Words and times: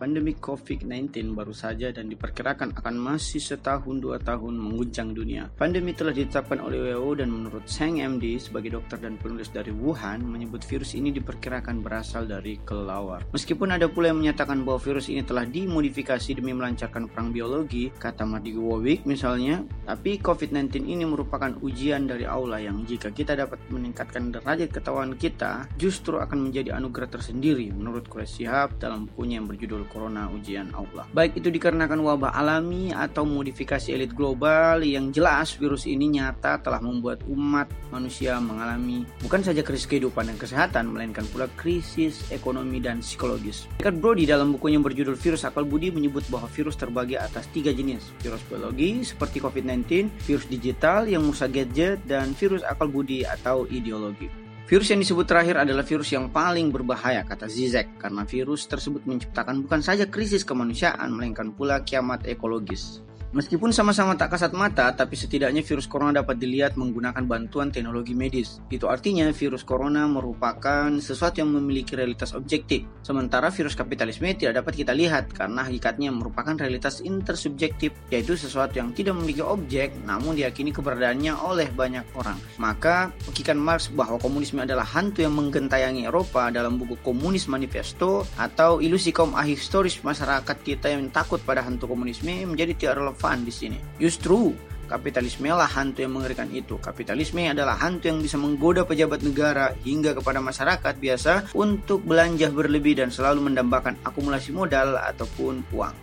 Pandemi 0.00 0.32
COVID-19 0.32 1.36
baru 1.36 1.52
saja 1.52 1.92
dan 1.92 2.08
diperkirakan 2.08 2.72
akan 2.72 2.96
masih 2.96 3.36
setahun 3.36 4.00
dua 4.00 4.16
tahun 4.16 4.56
mengguncang 4.56 5.12
dunia. 5.12 5.52
Pandemi 5.60 5.92
telah 5.92 6.16
ditetapkan 6.16 6.56
oleh 6.56 6.96
WHO 6.96 7.20
dan 7.20 7.28
menurut 7.28 7.68
Cheng 7.68 8.00
MD 8.00 8.40
sebagai 8.40 8.80
dokter 8.80 8.96
dan 8.96 9.20
penulis 9.20 9.52
dari 9.52 9.68
Wuhan 9.68 10.24
menyebut 10.24 10.64
virus 10.64 10.96
ini 10.96 11.12
diperkirakan 11.12 11.84
berasal 11.84 12.24
dari 12.24 12.56
kelelawar. 12.64 13.28
Meskipun 13.36 13.76
ada 13.76 13.92
pula 13.92 14.08
yang 14.08 14.24
menyatakan 14.24 14.64
bahwa 14.64 14.80
virus 14.80 15.12
ini 15.12 15.20
telah 15.20 15.44
dimodifikasi 15.44 16.32
demi 16.32 16.56
melancarkan 16.56 17.04
perang 17.04 17.28
biologi, 17.28 17.92
kata 17.92 18.24
Mardi 18.24 18.56
Wowik 18.56 19.04
misalnya, 19.04 19.60
tapi 19.84 20.16
COVID-19 20.16 20.80
ini 20.80 21.04
merupakan 21.04 21.52
ujian 21.60 22.08
dari 22.08 22.24
Allah 22.24 22.64
yang 22.64 22.88
jika 22.88 23.12
kita 23.12 23.36
dapat 23.36 23.60
meningkatkan 23.68 24.32
derajat 24.32 24.72
ketahuan 24.72 25.12
kita, 25.20 25.68
justru 25.76 26.16
akan 26.16 26.48
menjadi 26.48 26.80
anugerah 26.80 27.20
tersendiri 27.20 27.68
menurut 27.68 28.08
Quraish 28.08 28.40
Shihab 28.40 28.80
dalam 28.80 29.04
bukunya 29.04 29.36
yang 29.36 29.44
berjudul 29.44 29.89
corona 29.90 30.30
ujian 30.30 30.70
Allah. 30.72 31.04
Baik 31.10 31.42
itu 31.42 31.50
dikarenakan 31.50 31.98
wabah 31.98 32.32
alami 32.38 32.94
atau 32.94 33.26
modifikasi 33.26 33.90
elit 33.90 34.14
global 34.14 34.86
yang 34.86 35.10
jelas 35.10 35.58
virus 35.58 35.84
ini 35.90 36.22
nyata 36.22 36.62
telah 36.62 36.78
membuat 36.78 37.26
umat 37.26 37.66
manusia 37.90 38.38
mengalami 38.38 39.02
bukan 39.20 39.42
saja 39.42 39.66
krisis 39.66 39.90
kehidupan 39.90 40.30
dan 40.30 40.38
kesehatan 40.38 40.94
melainkan 40.94 41.26
pula 41.34 41.50
krisis 41.58 42.30
ekonomi 42.30 42.78
dan 42.78 43.02
psikologis. 43.02 43.66
Richard 43.82 43.98
Brody 43.98 44.24
dalam 44.30 44.54
bukunya 44.54 44.78
berjudul 44.78 45.18
Virus 45.18 45.42
Akal 45.42 45.66
Budi 45.66 45.90
menyebut 45.90 46.22
bahwa 46.30 46.46
virus 46.46 46.78
terbagi 46.78 47.18
atas 47.18 47.50
tiga 47.50 47.74
jenis. 47.74 48.14
Virus 48.22 48.40
biologi 48.46 49.02
seperti 49.02 49.42
COVID-19, 49.42 50.08
virus 50.22 50.46
digital 50.46 51.10
yang 51.10 51.26
merusak 51.26 51.50
gadget, 51.50 51.98
dan 52.06 52.32
virus 52.36 52.62
akal 52.62 52.86
budi 52.86 53.26
atau 53.26 53.66
ideologi. 53.66 54.49
Virus 54.68 54.88
yang 54.92 55.00
disebut 55.02 55.26
terakhir 55.26 55.56
adalah 55.60 55.82
virus 55.82 56.10
yang 56.12 56.30
paling 56.30 56.70
berbahaya, 56.70 57.26
kata 57.26 57.50
Zizek, 57.50 57.98
karena 57.98 58.22
virus 58.22 58.68
tersebut 58.70 59.02
menciptakan 59.02 59.66
bukan 59.66 59.80
saja 59.82 60.06
krisis 60.06 60.46
kemanusiaan, 60.46 61.10
melainkan 61.10 61.50
pula 61.52 61.82
kiamat 61.82 62.22
ekologis. 62.28 63.02
Meskipun 63.30 63.70
sama-sama 63.70 64.18
tak 64.18 64.34
kasat 64.34 64.50
mata, 64.58 64.90
tapi 64.90 65.14
setidaknya 65.14 65.62
virus 65.62 65.86
corona 65.86 66.18
dapat 66.18 66.42
dilihat 66.42 66.74
menggunakan 66.74 67.22
bantuan 67.30 67.70
teknologi 67.70 68.10
medis. 68.10 68.58
Itu 68.74 68.90
artinya 68.90 69.30
virus 69.30 69.62
corona 69.62 70.10
merupakan 70.10 70.90
sesuatu 70.98 71.38
yang 71.38 71.54
memiliki 71.54 71.94
realitas 71.94 72.34
objektif. 72.34 72.82
Sementara 73.06 73.54
virus 73.54 73.78
kapitalisme 73.78 74.26
tidak 74.34 74.66
dapat 74.66 74.82
kita 74.82 74.90
lihat 74.98 75.30
karena 75.30 75.62
hakikatnya 75.62 76.10
merupakan 76.10 76.58
realitas 76.58 77.06
intersubjektif, 77.06 77.94
yaitu 78.10 78.34
sesuatu 78.34 78.82
yang 78.82 78.90
tidak 78.98 79.14
memiliki 79.14 79.46
objek 79.46 79.94
namun 80.02 80.34
diyakini 80.34 80.74
keberadaannya 80.74 81.30
oleh 81.38 81.70
banyak 81.70 82.02
orang. 82.18 82.34
Maka, 82.58 83.14
pekikan 83.30 83.62
Marx 83.62 83.94
bahwa 83.94 84.18
komunisme 84.18 84.58
adalah 84.58 84.82
hantu 84.82 85.22
yang 85.22 85.38
menggentayangi 85.38 86.10
Eropa 86.10 86.50
dalam 86.50 86.82
buku 86.82 86.98
Komunis 87.06 87.46
Manifesto 87.46 88.26
atau 88.34 88.82
ilusi 88.82 89.14
kaum 89.14 89.38
ahistoris 89.38 90.02
masyarakat 90.02 90.56
kita 90.66 90.90
yang 90.90 91.06
takut 91.14 91.38
pada 91.46 91.62
hantu 91.62 91.86
komunisme 91.94 92.34
menjadi 92.42 92.74
tidak 92.74 92.94
relevan 92.98 93.19
relevan 93.20 93.44
di 93.44 93.52
sini. 93.52 93.78
Justru 94.00 94.56
kapitalisme 94.88 95.52
lah 95.52 95.68
hantu 95.68 96.00
yang 96.00 96.16
mengerikan 96.16 96.48
itu. 96.48 96.80
Kapitalisme 96.80 97.44
adalah 97.44 97.76
hantu 97.76 98.08
yang 98.08 98.24
bisa 98.24 98.40
menggoda 98.40 98.88
pejabat 98.88 99.20
negara 99.20 99.76
hingga 99.84 100.16
kepada 100.16 100.40
masyarakat 100.40 100.94
biasa 100.96 101.52
untuk 101.52 102.00
belanja 102.08 102.48
berlebih 102.48 102.96
dan 102.96 103.12
selalu 103.12 103.52
mendambakan 103.52 104.00
akumulasi 104.02 104.56
modal 104.56 104.96
ataupun 104.96 105.60
uang. 105.76 105.94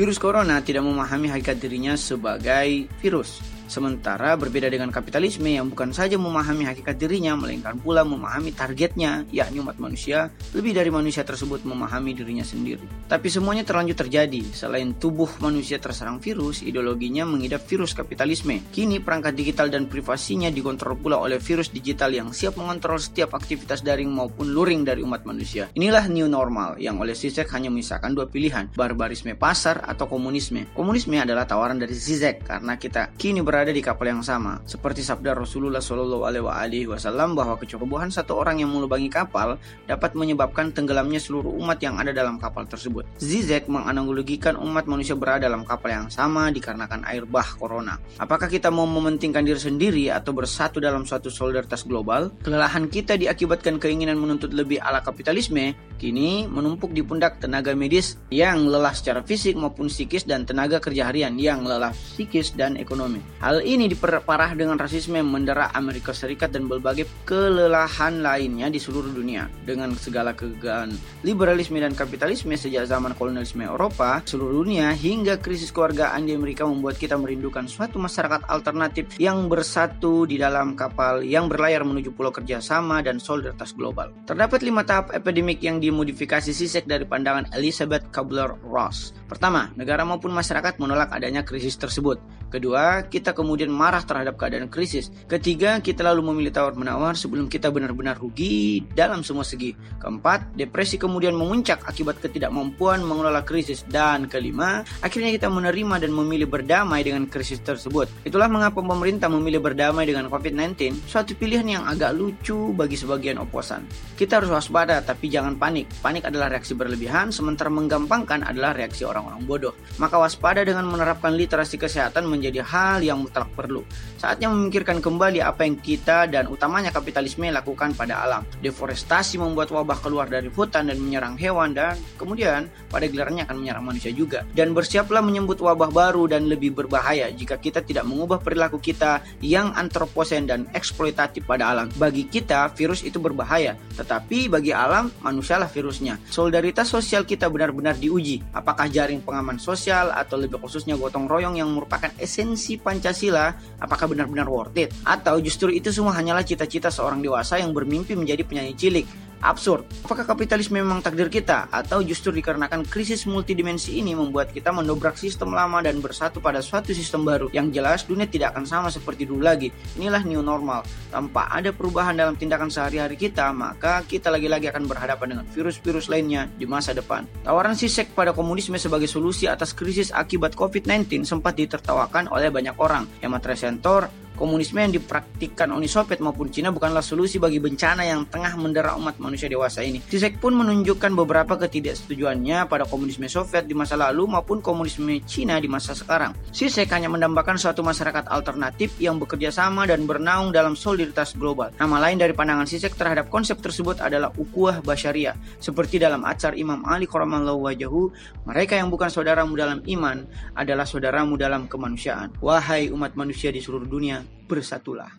Virus 0.00 0.16
corona 0.16 0.64
tidak 0.64 0.80
memahami 0.88 1.28
hakikat 1.28 1.60
dirinya 1.60 1.92
sebagai 1.92 2.88
virus, 3.04 3.44
Sementara 3.70 4.34
berbeda 4.34 4.66
dengan 4.66 4.90
kapitalisme 4.90 5.46
yang 5.46 5.70
bukan 5.70 5.94
saja 5.94 6.18
memahami 6.18 6.66
hakikat 6.66 6.98
dirinya, 6.98 7.38
melainkan 7.38 7.78
pula 7.78 8.02
memahami 8.02 8.50
targetnya, 8.50 9.30
yakni 9.30 9.62
umat 9.62 9.78
manusia, 9.78 10.26
lebih 10.50 10.74
dari 10.74 10.90
manusia 10.90 11.22
tersebut 11.22 11.62
memahami 11.62 12.10
dirinya 12.18 12.42
sendiri. 12.42 12.82
Tapi 13.06 13.30
semuanya 13.30 13.62
terlanjur 13.62 13.94
terjadi. 13.94 14.42
Selain 14.50 14.90
tubuh 14.98 15.30
manusia 15.38 15.78
terserang 15.78 16.18
virus, 16.18 16.66
ideologinya 16.66 17.22
mengidap 17.22 17.62
virus 17.62 17.94
kapitalisme. 17.94 18.58
Kini 18.74 18.98
perangkat 18.98 19.38
digital 19.38 19.70
dan 19.70 19.86
privasinya 19.86 20.50
dikontrol 20.50 20.98
pula 20.98 21.22
oleh 21.22 21.38
virus 21.38 21.70
digital 21.70 22.10
yang 22.10 22.34
siap 22.34 22.58
mengontrol 22.58 22.98
setiap 22.98 23.38
aktivitas 23.38 23.86
daring 23.86 24.10
maupun 24.10 24.50
luring 24.50 24.82
dari 24.82 25.06
umat 25.06 25.22
manusia. 25.22 25.70
Inilah 25.78 26.10
new 26.10 26.26
normal 26.26 26.74
yang 26.82 26.98
oleh 26.98 27.14
Zizek 27.14 27.46
hanya 27.54 27.70
menyisakan 27.70 28.18
dua 28.18 28.26
pilihan, 28.26 28.66
barbarisme 28.74 29.38
pasar 29.38 29.86
atau 29.86 30.10
komunisme. 30.10 30.66
Komunisme 30.74 31.22
adalah 31.22 31.46
tawaran 31.46 31.78
dari 31.78 31.94
Zizek 31.94 32.42
karena 32.42 32.74
kita 32.74 33.14
kini 33.14 33.38
berada 33.38 33.59
berada 33.60 33.76
di 33.76 33.84
kapal 33.84 34.08
yang 34.08 34.24
sama. 34.24 34.56
Seperti 34.64 35.04
sabda 35.04 35.36
Rasulullah 35.36 35.84
Shallallahu 35.84 36.24
Alaihi 36.48 36.88
Wasallam 36.88 37.36
bahwa 37.36 37.60
kecerobohan 37.60 38.08
satu 38.08 38.40
orang 38.40 38.64
yang 38.64 38.72
melubangi 38.72 39.12
kapal 39.12 39.60
dapat 39.84 40.16
menyebabkan 40.16 40.72
tenggelamnya 40.72 41.20
seluruh 41.20 41.52
umat 41.60 41.76
yang 41.84 42.00
ada 42.00 42.08
dalam 42.08 42.40
kapal 42.40 42.64
tersebut. 42.64 43.04
Zizek 43.20 43.68
menganalogikan 43.68 44.56
umat 44.56 44.88
manusia 44.88 45.12
berada 45.12 45.44
dalam 45.44 45.68
kapal 45.68 45.92
yang 45.92 46.08
sama 46.08 46.48
dikarenakan 46.48 47.04
air 47.04 47.28
bah 47.28 47.52
corona. 47.60 48.00
Apakah 48.16 48.48
kita 48.48 48.72
mau 48.72 48.88
mementingkan 48.88 49.44
diri 49.44 49.60
sendiri 49.60 50.08
atau 50.08 50.32
bersatu 50.32 50.80
dalam 50.80 51.04
suatu 51.04 51.28
solidaritas 51.28 51.84
global? 51.84 52.32
Kelelahan 52.40 52.88
kita 52.88 53.20
diakibatkan 53.20 53.76
keinginan 53.76 54.16
menuntut 54.16 54.56
lebih 54.56 54.80
ala 54.80 55.04
kapitalisme, 55.04 55.76
kini 56.00 56.48
menumpuk 56.48 56.96
di 56.96 57.04
pundak 57.04 57.36
tenaga 57.44 57.76
medis 57.76 58.16
yang 58.32 58.64
lelah 58.64 58.96
secara 58.96 59.20
fisik 59.20 59.52
maupun 59.60 59.92
psikis 59.92 60.24
dan 60.24 60.48
tenaga 60.48 60.80
kerja 60.80 61.12
harian 61.12 61.36
yang 61.36 61.68
lelah 61.68 61.92
psikis 61.92 62.56
dan 62.56 62.80
ekonomi. 62.80 63.20
Hal 63.44 63.60
ini 63.60 63.84
diperparah 63.92 64.56
dengan 64.56 64.80
rasisme 64.80 65.20
yang 65.20 65.28
mendera 65.28 65.68
Amerika 65.76 66.16
Serikat 66.16 66.56
dan 66.56 66.64
berbagai 66.64 67.04
kelelahan 67.28 68.24
lainnya 68.24 68.72
di 68.72 68.80
seluruh 68.80 69.12
dunia. 69.12 69.52
Dengan 69.68 69.92
segala 70.00 70.32
kegagalan 70.32 70.96
liberalisme 71.20 71.76
dan 71.76 71.92
kapitalisme 71.92 72.56
sejak 72.56 72.88
zaman 72.88 73.12
kolonialisme 73.12 73.68
Eropa, 73.68 74.24
seluruh 74.24 74.64
dunia 74.64 74.96
hingga 74.96 75.36
krisis 75.36 75.68
keluargaan 75.68 76.24
di 76.24 76.32
Amerika 76.32 76.64
membuat 76.64 76.96
kita 76.96 77.20
merindukan 77.20 77.68
suatu 77.68 78.00
masyarakat 78.00 78.48
alternatif 78.48 79.12
yang 79.20 79.50
bersatu 79.50 80.24
di 80.24 80.40
dalam 80.40 80.72
kapal 80.72 81.20
yang 81.20 81.50
berlayar 81.50 81.84
menuju 81.84 82.16
pulau 82.16 82.32
kerjasama 82.32 83.04
dan 83.04 83.20
solidaritas 83.20 83.76
global. 83.76 84.08
Terdapat 84.24 84.62
lima 84.64 84.86
tahap 84.86 85.12
epidemik 85.12 85.60
yang 85.60 85.82
dimodifikasi 85.90 86.54
sisek 86.54 86.86
dari 86.86 87.02
pandangan 87.04 87.50
Elizabeth 87.52 88.06
Kubler-Ross. 88.14 89.12
Pertama, 89.26 89.70
negara 89.78 90.02
maupun 90.06 90.30
masyarakat 90.30 90.78
menolak 90.78 91.10
adanya 91.14 91.42
krisis 91.46 91.74
tersebut. 91.78 92.18
Kedua, 92.50 93.06
kita 93.06 93.30
kemudian 93.30 93.70
marah 93.70 94.02
terhadap 94.02 94.34
keadaan 94.34 94.66
krisis. 94.66 95.14
Ketiga, 95.30 95.78
kita 95.78 96.02
lalu 96.02 96.34
memilih 96.34 96.50
tawar-menawar 96.50 97.14
sebelum 97.14 97.46
kita 97.46 97.70
benar-benar 97.70 98.18
rugi 98.18 98.82
dalam 98.90 99.22
semua 99.22 99.46
segi. 99.46 99.78
Keempat, 100.02 100.58
depresi 100.58 100.98
kemudian 100.98 101.38
memuncak 101.38 101.86
akibat 101.86 102.18
ketidakmampuan 102.18 103.06
mengelola 103.06 103.46
krisis. 103.46 103.86
Dan 103.86 104.26
kelima, 104.26 104.82
akhirnya 104.98 105.30
kita 105.30 105.46
menerima 105.46 106.02
dan 106.02 106.10
memilih 106.10 106.50
berdamai 106.50 107.06
dengan 107.06 107.30
krisis 107.30 107.62
tersebut. 107.62 108.10
Itulah 108.26 108.50
mengapa 108.50 108.82
pemerintah 108.82 109.30
memilih 109.30 109.62
berdamai 109.62 110.10
dengan 110.10 110.26
COVID-19, 110.26 111.06
suatu 111.06 111.38
pilihan 111.38 111.78
yang 111.78 111.86
agak 111.86 112.18
lucu 112.18 112.74
bagi 112.74 112.98
sebagian 112.98 113.38
oposan. 113.38 113.86
Kita 114.18 114.42
harus 114.42 114.50
waspada, 114.50 114.98
tapi 115.06 115.30
jangan 115.30 115.54
panik. 115.54 115.79
Panik 116.00 116.26
adalah 116.26 116.50
reaksi 116.50 116.74
berlebihan, 116.74 117.30
sementara 117.30 117.70
menggampangkan 117.70 118.44
adalah 118.44 118.76
reaksi 118.76 119.06
orang-orang 119.06 119.44
bodoh. 119.46 119.74
Maka 119.96 120.18
waspada 120.20 120.66
dengan 120.66 120.84
menerapkan 120.88 121.32
literasi 121.32 121.80
kesehatan 121.80 122.26
menjadi 122.26 122.60
hal 122.66 123.00
yang 123.00 123.24
mutlak 123.24 123.48
perlu. 123.54 123.86
Saatnya 124.20 124.52
memikirkan 124.52 125.00
kembali 125.00 125.40
apa 125.40 125.64
yang 125.64 125.80
kita 125.80 126.28
dan 126.28 126.50
utamanya 126.50 126.92
kapitalisme 126.92 127.48
lakukan 127.48 127.96
pada 127.96 128.26
alam. 128.26 128.42
Deforestasi 128.60 129.40
membuat 129.40 129.72
wabah 129.72 130.02
keluar 130.04 130.28
dari 130.28 130.52
hutan 130.52 130.90
dan 130.90 130.98
menyerang 131.00 131.38
hewan 131.38 131.72
dan 131.72 131.96
kemudian 132.20 132.68
pada 132.90 133.06
gilirannya 133.06 133.46
akan 133.48 133.56
menyerang 133.56 133.84
manusia 133.86 134.10
juga. 134.10 134.42
Dan 134.52 134.74
bersiaplah 134.74 135.22
menyambut 135.22 135.62
wabah 135.62 135.88
baru 135.88 136.26
dan 136.26 136.50
lebih 136.50 136.74
berbahaya 136.74 137.30
jika 137.30 137.56
kita 137.56 137.80
tidak 137.86 138.04
mengubah 138.04 138.42
perilaku 138.42 138.82
kita 138.82 139.22
yang 139.38 139.70
antroposen 139.78 140.50
dan 140.50 140.66
eksploitatif 140.74 141.46
pada 141.46 141.70
alam. 141.70 141.86
Bagi 141.96 142.26
kita, 142.26 142.74
virus 142.74 143.06
itu 143.06 143.22
berbahaya, 143.22 143.78
tetapi 143.94 144.50
bagi 144.50 144.74
alam, 144.74 145.08
manusialah 145.22 145.69
virusnya. 145.70 146.18
Solidaritas 146.28 146.90
sosial 146.90 147.22
kita 147.24 147.46
benar-benar 147.46 147.96
diuji. 147.96 148.42
Apakah 148.52 148.90
jaring 148.90 149.22
pengaman 149.22 149.56
sosial 149.56 150.10
atau 150.12 150.36
lebih 150.36 150.58
khususnya 150.58 150.98
gotong 150.98 151.30
royong 151.30 151.56
yang 151.56 151.70
merupakan 151.70 152.10
esensi 152.18 152.76
Pancasila 152.76 153.54
apakah 153.78 154.10
benar-benar 154.10 154.50
worth 154.50 154.76
it 154.76 154.90
atau 155.06 155.38
justru 155.38 155.70
itu 155.70 155.94
semua 155.94 156.12
hanyalah 156.12 156.42
cita-cita 156.42 156.90
seorang 156.90 157.22
dewasa 157.22 157.56
yang 157.56 157.70
bermimpi 157.70 158.18
menjadi 158.18 158.42
penyanyi 158.42 158.74
cilik 158.74 159.06
absurd. 159.40 159.88
Apakah 160.04 160.24
kapitalisme 160.28 160.78
memang 160.78 161.00
takdir 161.00 161.32
kita 161.32 161.68
atau 161.72 162.04
justru 162.04 162.30
dikarenakan 162.32 162.84
krisis 162.86 163.24
multidimensi 163.24 163.96
ini 163.98 164.12
membuat 164.12 164.52
kita 164.52 164.70
mendobrak 164.70 165.16
sistem 165.16 165.56
lama 165.56 165.80
dan 165.80 165.98
bersatu 165.98 166.38
pada 166.38 166.60
suatu 166.60 166.92
sistem 166.92 167.24
baru 167.24 167.48
yang 167.50 167.72
jelas 167.72 168.04
dunia 168.04 168.28
tidak 168.28 168.54
akan 168.56 168.64
sama 168.68 168.88
seperti 168.92 169.24
dulu 169.26 169.44
lagi. 169.44 169.72
Inilah 169.96 170.22
new 170.24 170.44
normal. 170.44 170.84
Tanpa 171.10 171.48
ada 171.50 171.72
perubahan 171.72 172.14
dalam 172.14 172.36
tindakan 172.36 172.70
sehari-hari 172.70 173.16
kita, 173.18 173.50
maka 173.50 174.04
kita 174.06 174.30
lagi-lagi 174.30 174.70
akan 174.70 174.86
berhadapan 174.86 175.36
dengan 175.36 175.46
virus-virus 175.50 176.06
lainnya 176.12 176.46
di 176.54 176.68
masa 176.68 176.94
depan. 176.94 177.26
Tawaran 177.42 177.74
Sisek 177.74 178.12
pada 178.12 178.30
komunisme 178.36 178.76
sebagai 178.76 179.10
solusi 179.10 179.50
atas 179.50 179.72
krisis 179.74 180.12
akibat 180.14 180.54
COVID-19 180.54 181.24
sempat 181.24 181.56
ditertawakan 181.56 182.28
oleh 182.30 182.52
banyak 182.52 182.76
orang. 182.78 183.08
Hemat 183.24 183.42
Resentor 183.48 184.19
Komunisme 184.40 184.80
yang 184.80 184.96
dipraktikkan 184.96 185.68
Uni 185.68 185.84
Soviet 185.84 186.16
maupun 186.24 186.48
Cina 186.48 186.72
bukanlah 186.72 187.04
solusi 187.04 187.36
bagi 187.36 187.60
bencana 187.60 188.08
yang 188.08 188.24
tengah 188.24 188.56
mendera 188.56 188.96
umat 188.96 189.20
manusia 189.20 189.52
dewasa 189.52 189.84
ini. 189.84 190.00
Zizek 190.08 190.40
pun 190.40 190.56
menunjukkan 190.56 191.12
beberapa 191.12 191.60
ketidaksetujuannya 191.60 192.64
pada 192.64 192.88
komunisme 192.88 193.28
Soviet 193.28 193.68
di 193.68 193.76
masa 193.76 194.00
lalu 194.00 194.24
maupun 194.24 194.64
komunisme 194.64 195.20
Cina 195.28 195.60
di 195.60 195.68
masa 195.68 195.92
sekarang. 195.92 196.32
Zizek 196.56 196.88
hanya 196.96 197.12
mendambakan 197.12 197.60
suatu 197.60 197.84
masyarakat 197.84 198.32
alternatif 198.32 198.96
yang 198.96 199.20
bekerja 199.20 199.52
sama 199.52 199.84
dan 199.84 200.08
bernaung 200.08 200.56
dalam 200.56 200.72
solidaritas 200.72 201.36
global. 201.36 201.68
Nama 201.76 202.08
lain 202.08 202.16
dari 202.16 202.32
pandangan 202.32 202.64
Zizek 202.64 202.96
terhadap 202.96 203.28
konsep 203.28 203.60
tersebut 203.60 204.00
adalah 204.00 204.32
ukuah 204.40 204.80
basyariah. 204.80 205.36
Seperti 205.60 206.00
dalam 206.00 206.24
acar 206.24 206.56
Imam 206.56 206.80
Ali 206.88 207.04
Quramallahu 207.04 207.68
wajahu, 207.68 208.08
mereka 208.48 208.72
yang 208.72 208.88
bukan 208.88 209.12
saudaramu 209.12 209.52
dalam 209.52 209.84
iman 209.84 210.24
adalah 210.56 210.88
saudaramu 210.88 211.36
dalam 211.36 211.68
kemanusiaan. 211.68 212.32
Wahai 212.40 212.88
umat 212.88 213.12
manusia 213.20 213.52
di 213.52 213.60
seluruh 213.60 213.84
dunia, 213.84 214.29
bersatulah. 214.48 215.10